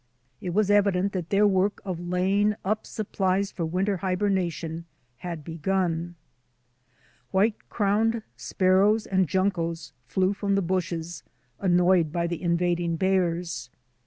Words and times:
It 0.41 0.55
was 0.55 0.71
evident 0.71 1.11
that 1.11 1.29
their 1.29 1.45
work 1.45 1.79
of 1.85 1.99
laying 1.99 2.55
up 2.65 2.87
supplies 2.87 3.51
for 3.51 3.65
winter 3.67 3.97
hibernation 3.97 4.85
had 5.17 5.43
begun. 5.43 6.15
White 7.29 7.69
crowned 7.69 8.23
sparrows 8.35 9.05
and 9.05 9.27
juncos 9.27 9.93
flew 10.07 10.33
froxii 10.33 10.55
the 10.55 10.61
bushes, 10.63 11.21
annoyed 11.59 12.11
by 12.11 12.25
the 12.25 12.41
invading 12.41 12.95
bears. 12.95 13.69